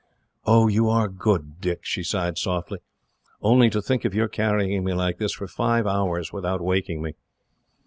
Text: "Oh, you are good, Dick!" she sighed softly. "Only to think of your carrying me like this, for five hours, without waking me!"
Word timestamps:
"Oh, 0.47 0.67
you 0.67 0.89
are 0.89 1.07
good, 1.07 1.61
Dick!" 1.61 1.81
she 1.85 2.01
sighed 2.01 2.39
softly. 2.39 2.79
"Only 3.39 3.69
to 3.69 3.83
think 3.83 4.03
of 4.03 4.15
your 4.15 4.27
carrying 4.27 4.83
me 4.83 4.93
like 4.95 5.19
this, 5.19 5.33
for 5.35 5.45
five 5.47 5.85
hours, 5.85 6.33
without 6.33 6.59
waking 6.59 7.03
me!" 7.03 7.13